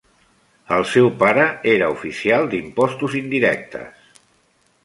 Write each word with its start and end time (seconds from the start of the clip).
El 0.77 0.85
seu 0.91 1.09
pare 1.19 1.43
era 1.73 1.89
oficial 1.97 2.49
d'impostos 2.55 3.19
indirectes. 3.23 4.21